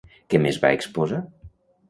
[0.33, 1.21] Què més va exposar?